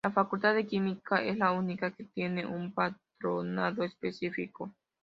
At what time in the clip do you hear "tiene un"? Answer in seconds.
2.05-2.73